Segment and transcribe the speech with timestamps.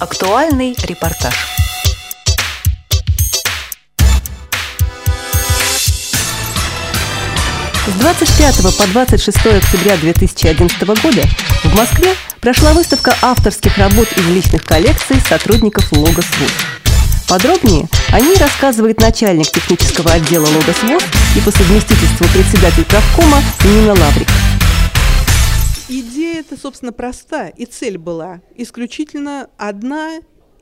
[0.00, 1.34] Актуальный репортаж.
[7.86, 11.22] С 25 по 26 октября 2011 года
[11.64, 16.52] в Москве прошла выставка авторских работ из личных коллекций сотрудников Логос ВУЗ.
[17.28, 21.02] Подробнее о ней рассказывает начальник технического отдела Логос ВУЗ
[21.36, 24.28] и по совместительству председатель правкома Нина Лаврик.
[26.40, 30.20] Идея это, собственно, проста, и цель была исключительно одна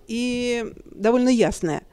[0.08, 1.84] и довольно ясная.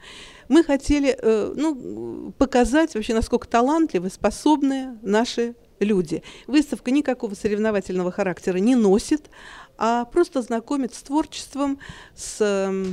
[0.50, 6.24] Мы хотели э, ну, показать вообще, насколько талантливы, способны наши люди.
[6.48, 9.30] Выставка никакого соревновательного характера не носит,
[9.78, 11.80] а просто знакомит с творчеством,
[12.16, 12.86] с э,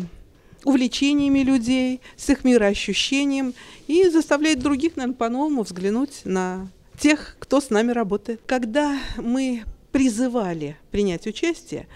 [0.64, 3.54] увлечениями людей, с их мироощущением
[3.86, 8.40] и заставляет других, наверное, по-новому взглянуть на тех, кто с нами работает.
[8.46, 9.64] Когда мы
[10.02, 11.86] призывали принять участие,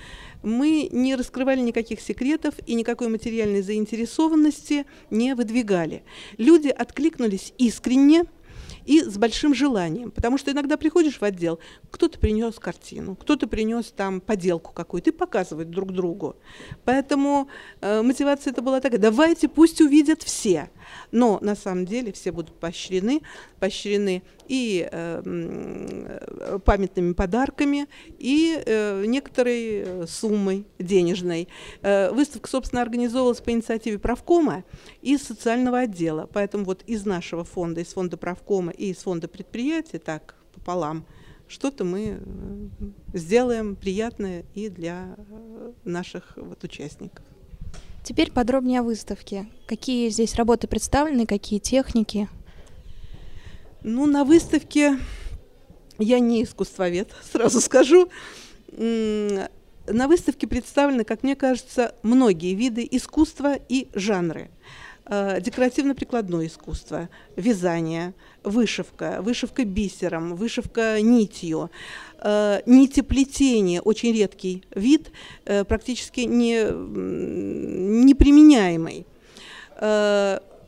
[0.44, 6.04] мы не раскрывали никаких секретов и никакой материальной заинтересованности не выдвигали.
[6.38, 8.26] Люди откликнулись искренне,
[8.84, 10.12] и с большим желанием.
[10.12, 11.58] Потому что иногда приходишь в отдел,
[11.90, 16.36] кто-то принес картину, кто-то принес там поделку какую-то и показывает друг другу.
[16.84, 17.48] Поэтому
[17.80, 20.70] э, мотивация это была такая, давайте пусть увидят все.
[21.12, 23.22] Но на самом деле все будут поощрены,
[23.60, 27.86] поощрены и э, памятными подарками,
[28.18, 31.48] и э, некоторой э, суммой денежной.
[31.82, 34.64] Э, выставка, собственно, организовывалась по инициативе правкома
[35.02, 36.28] и социального отдела.
[36.32, 41.06] Поэтому вот из нашего фонда, из фонда правкома и из фонда предприятия, так пополам,
[41.48, 42.68] что-то мы э,
[43.14, 47.24] сделаем приятное и для э, наших вот, участников.
[48.06, 49.48] Теперь подробнее о выставке.
[49.66, 52.28] Какие здесь работы представлены, какие техники?
[53.82, 55.00] Ну, на выставке
[55.98, 58.08] я не искусствовед, сразу скажу.
[58.68, 59.48] На
[59.88, 64.52] выставке представлены, как мне кажется, многие виды искусства и жанры.
[65.08, 68.12] Э, декоративно-прикладное искусство, вязание,
[68.42, 71.70] вышивка, вышивка бисером, вышивка нитью,
[72.18, 75.12] э, нитеплетение, очень редкий вид,
[75.44, 76.64] э, практически не,
[78.02, 79.06] неприменяемый.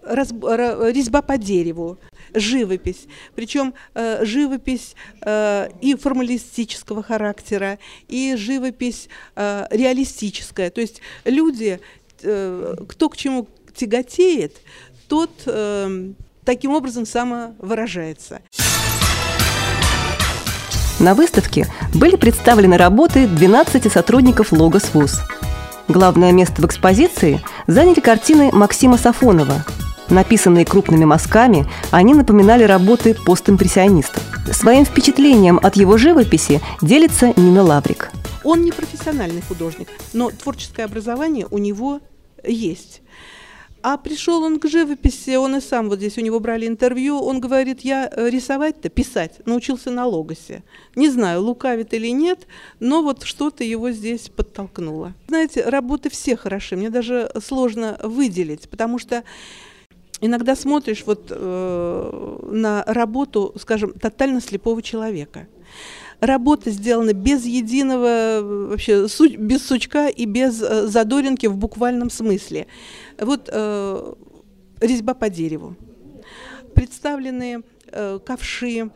[0.05, 1.99] резьба по дереву,
[2.33, 3.07] живопись.
[3.35, 10.71] Причем э, живопись э, и формалистического характера, и живопись э, реалистическая.
[10.71, 11.81] То есть люди,
[12.21, 13.47] кто к чему
[13.79, 14.57] тяготеет,
[15.09, 16.11] тот э,
[16.45, 18.41] таким образом самовыражается.
[21.01, 25.21] На выставке были представлены работы 12 сотрудников Логос ВУЗ.
[25.87, 29.65] Главное место в экспозиции заняли картины Максима Сафонова–
[30.11, 34.23] Написанные крупными мазками, они напоминали работы постимпрессионистов.
[34.53, 38.11] Своим впечатлением от его живописи делится Нина Лаврик.
[38.43, 42.01] Он не профессиональный художник, но творческое образование у него
[42.43, 43.03] есть.
[43.91, 47.41] А пришел он к живописи, он и сам, вот здесь у него брали интервью, он
[47.41, 50.63] говорит, я э, рисовать-то, писать, научился на логосе.
[50.95, 52.47] Не знаю, лукавит или нет,
[52.81, 55.15] но вот что-то его здесь подтолкнуло.
[55.29, 59.25] Знаете, работы все хороши, мне даже сложно выделить, потому что
[60.21, 65.49] иногда смотришь вот э, на работу, скажем, тотально слепого человека.
[66.21, 69.07] Работа сделана без единого, вообще
[69.37, 72.67] без сучка и без э, задоринки в буквальном смысле.
[73.21, 74.15] Вот э,
[74.81, 75.77] резьба по дереву.
[76.75, 77.63] Представлены
[77.93, 78.91] э, ковши,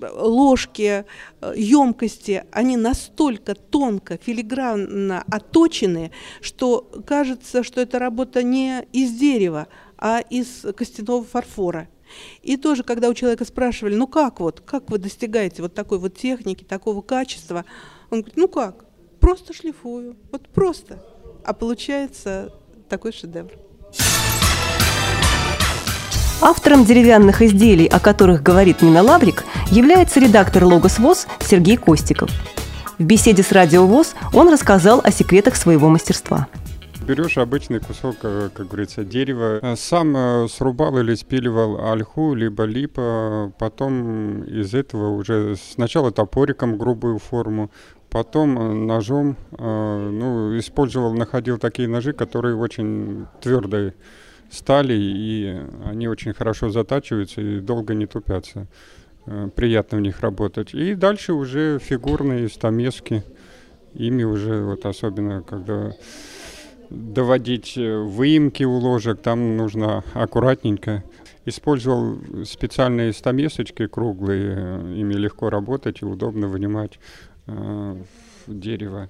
[0.00, 1.04] ложки,
[1.54, 9.68] емкости, они настолько тонко, филигранно оточены, что кажется, что эта работа не из дерева,
[9.98, 11.88] а из костяного фарфора.
[12.42, 16.16] И тоже, когда у человека спрашивали, ну как вот, как вы достигаете вот такой вот
[16.16, 17.64] техники, такого качества,
[18.10, 18.84] он говорит, ну как,
[19.20, 21.04] просто шлифую, вот просто.
[21.44, 22.52] А получается
[22.88, 23.50] такой шедевр.
[26.40, 32.30] Автором деревянных изделий, о которых говорит Нина Лаврик, является редактор «Логос ВОЗ» Сергей Костиков.
[32.98, 36.48] В беседе с «Радио ВОЗ» он рассказал о секретах своего мастерства.
[37.06, 42.62] Берешь обычный кусок, э, как говорится, дерева, э, сам э, срубал или спиливал ольху, либо
[42.62, 47.72] липа, потом из этого уже сначала топориком грубую форму,
[48.08, 53.94] потом ножом, ну, использовал, находил такие ножи, которые очень твердые,
[54.50, 58.68] стали, и они очень хорошо затачиваются и долго не тупятся.
[59.56, 60.74] Приятно в них работать.
[60.74, 63.24] И дальше уже фигурные стамески.
[63.94, 65.92] Ими уже, вот особенно, когда
[66.92, 71.04] доводить э, выемки у ложек, там нужно аккуратненько.
[71.44, 76.98] Использовал специальные стамесочки круглые, ими легко работать и удобно вынимать
[77.46, 77.96] э,
[78.46, 79.08] дерево.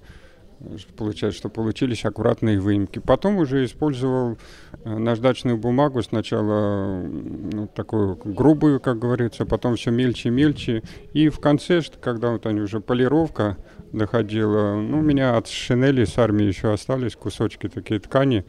[0.96, 2.98] Получается, что получились аккуратные выемки.
[2.98, 4.38] Потом уже использовал
[4.84, 10.82] э, наждачную бумагу, сначала ну, такую грубую, как говорится, потом все мельче и мельче.
[11.12, 13.56] И в конце, когда вот они уже полировка
[13.92, 18.44] доходила, ну, у меня от шинели с армии еще остались кусочки такие ткани,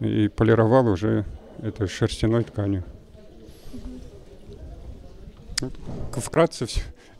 [0.00, 1.24] и полировал уже
[1.62, 2.82] это шерстяной тканью.
[6.12, 6.66] Вкратце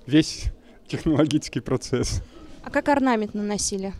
[0.06, 0.46] весь
[0.88, 2.22] технологический процесс.
[2.64, 3.92] А как орнамент наносили?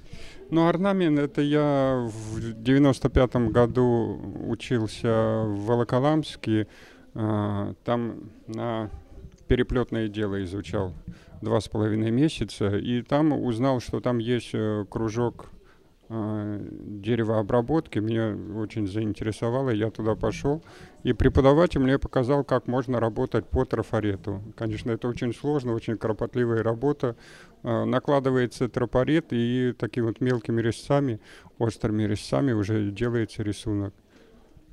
[0.53, 6.67] Ну, орнамент, это я в 95-м году учился в Волоколамске,
[7.15, 8.91] а, там на
[9.49, 10.93] переплетное дело изучал
[11.41, 15.52] два с половиной месяца, и там узнал, что там есть э, кружок
[16.13, 20.63] деревообработки меня очень заинтересовало, я туда пошел,
[21.05, 24.43] и преподаватель мне показал, как можно работать по трафарету.
[24.57, 27.17] Конечно, это очень сложно, очень кропотливая работа.
[27.63, 31.21] А, накладывается трафарет, и такими вот мелкими резцами,
[31.59, 33.95] острыми резцами уже делается рисунок.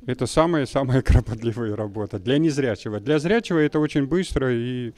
[0.05, 2.99] Это самая-самая кропотливая работа для незрячего.
[2.99, 4.93] Для зрячего это очень быстро и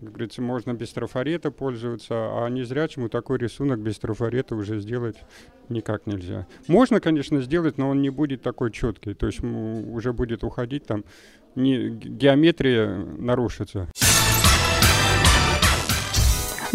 [0.00, 5.16] как говорится, можно без трафарета пользоваться, а незрячему такой рисунок без трафарета уже сделать
[5.68, 6.48] никак нельзя.
[6.66, 11.04] Можно, конечно, сделать, но он не будет такой четкий, то есть уже будет уходить там,
[11.54, 13.88] не, геометрия нарушится.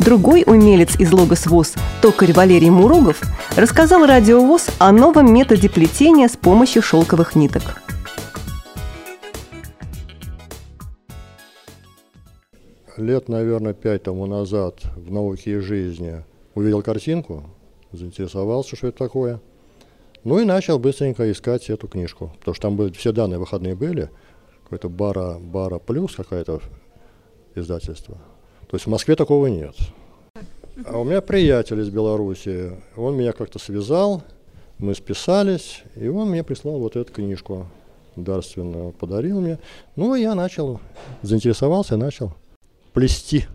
[0.08, 3.22] Другой умелец из Логос ВОЗ, токарь Валерий Мурогов,
[3.58, 7.82] рассказал Радио ВОЗ о новом методе плетения с помощью шелковых ниток.
[12.96, 16.24] лет, наверное, пять тому назад в «Науке и жизни»
[16.56, 17.44] увидел картинку,
[17.92, 19.42] заинтересовался, что это такое.
[20.24, 24.10] Ну и начал быстренько искать эту книжку, потому что там были, все данные выходные были,
[24.64, 26.62] какой-то Бара, Бара Плюс какое-то
[27.56, 28.18] издательство.
[28.68, 29.76] То есть в Москве такого нет.
[30.86, 34.24] А у меня приятель из Беларуси, он меня как-то связал,
[34.78, 37.66] мы списались, и он мне прислал вот эту книжку
[38.16, 39.58] дарственную, подарил мне.
[39.96, 40.80] Ну, я начал,
[41.22, 42.34] заинтересовался, начал
[42.94, 43.46] плести.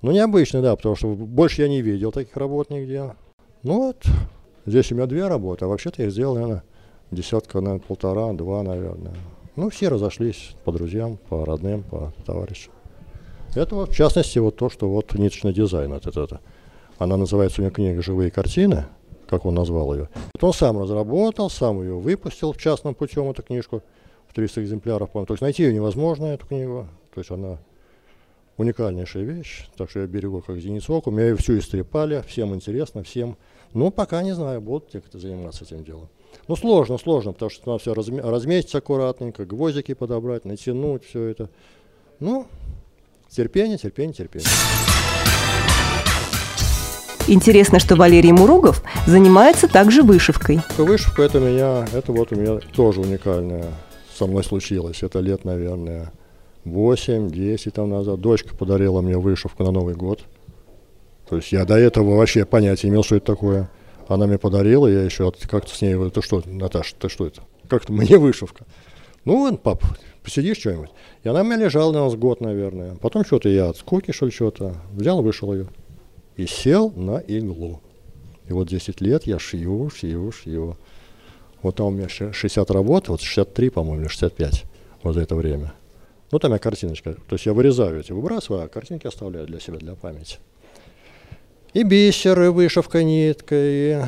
[0.00, 3.14] Ну, необычно, да, потому что больше я не видел таких работ нигде.
[3.62, 4.04] Ну вот,
[4.66, 6.62] здесь у меня две работы, а вообще-то я сделал, наверное,
[7.10, 9.14] десятка, наверное, полтора, два, наверное.
[9.56, 12.72] Ну, все разошлись по друзьям, по родным, по товарищам.
[13.54, 16.40] Это вот, в частности, вот то, что вот ниточный дизайн, вот это.
[16.98, 18.86] Она называется у меня книга «Живые картины»,
[19.28, 20.08] как он назвал ее.
[20.34, 23.82] Это он сам разработал, сам ее выпустил в частном путем, эту книжку,
[24.28, 26.86] в 300 экземпляров, по То есть найти ее невозможно, эту книгу.
[27.14, 27.58] То есть она
[28.56, 31.06] уникальнейшая вещь, так что я берегу как зеницок.
[31.06, 33.36] У меня ее всю истрепали, всем интересно, всем.
[33.74, 36.08] Но пока не знаю, будут те, кто заниматься этим делом.
[36.48, 41.50] Ну, сложно, сложно, потому что надо все разме- разметить аккуратненько, гвоздики подобрать, натянуть все это.
[42.20, 42.46] Ну,
[43.34, 44.48] терпение, терпение, терпение.
[47.28, 50.60] Интересно, что Валерий Муругов занимается также вышивкой.
[50.76, 53.64] Вышивка это меня, это вот у меня тоже уникальная
[54.12, 55.02] со мной случилось.
[55.02, 56.12] Это лет, наверное,
[56.64, 60.24] 8-10 там назад дочка подарила мне вышивку на Новый год.
[61.28, 63.70] То есть я до этого вообще понятия не имел, что это такое.
[64.08, 67.42] Она мне подарила, я еще как-то с ней говорю, ты что, Наташа, ты что это?
[67.68, 68.66] Как-то мне вышивка.
[69.24, 69.84] Ну, вон, пап,
[70.22, 70.90] посидишь что-нибудь.
[71.22, 72.96] И она у меня лежала на нас год, наверное.
[72.96, 75.68] Потом что-то я от скуки, что ли, что-то взял, вышел ее.
[76.36, 77.80] И сел на иглу.
[78.48, 80.76] И вот 10 лет я шью, шью, шью.
[81.62, 84.64] Вот там у меня 60 работ, вот 63, по-моему, 65
[85.02, 85.72] вот за это время.
[86.30, 87.14] Ну, там я картиночка.
[87.14, 90.38] То есть я вырезаю эти, выбрасываю, а картинки оставляю для себя, для памяти.
[91.74, 94.06] И бисеры, вышивка ниткой.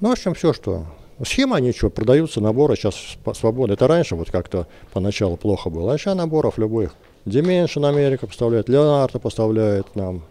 [0.00, 0.86] Ну, в общем, все, что.
[1.24, 2.96] Схема ничего, продаются наборы сейчас
[3.34, 3.74] свободно.
[3.74, 5.92] Это раньше вот как-то поначалу плохо было.
[5.92, 6.94] А сейчас наборов любых.
[7.26, 10.22] Dimension Америка поставляет, Леонардо поставляет нам.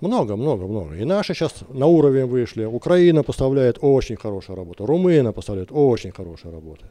[0.00, 0.94] Много, много, много.
[0.94, 2.64] И наши сейчас на уровень вышли.
[2.64, 4.86] Украина поставляет очень хорошую работу.
[4.86, 6.84] Румыния поставляет очень хорошую работу.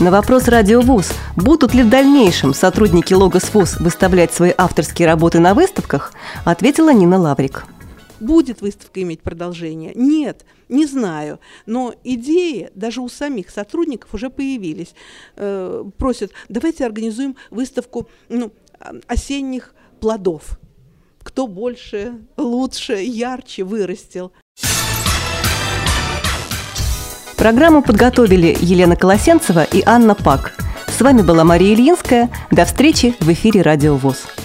[0.00, 5.38] На вопрос Радио ВУЗ, будут ли в дальнейшем сотрудники Логос ВУЗ выставлять свои авторские работы
[5.38, 6.12] на выставках,
[6.44, 7.64] ответила Нина Лаврик.
[8.22, 9.92] Будет выставка иметь продолжение?
[9.96, 11.40] Нет, не знаю.
[11.66, 14.94] Но идеи даже у самих сотрудников уже появились.
[15.34, 18.52] Э, просят, давайте организуем выставку ну,
[19.08, 20.60] осенних плодов.
[21.24, 24.30] Кто больше, лучше, ярче вырастил.
[27.36, 30.54] Программу подготовили Елена Колосенцева и Анна Пак.
[30.86, 32.30] С вами была Мария Ильинская.
[32.52, 34.41] До встречи в эфире «Радио ВОЗ».